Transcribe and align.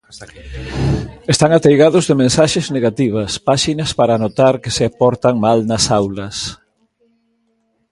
Están 1.33 1.51
ateigados 1.53 2.03
de 2.09 2.15
mensaxes 2.23 2.65
negativas, 2.77 3.31
páxinas 3.49 3.91
para 3.97 4.15
anotar 4.15 4.53
que 4.63 4.71
se 4.77 4.85
portan 4.99 5.35
mal 5.45 5.59
nas 5.69 5.85
aulas. 5.99 6.35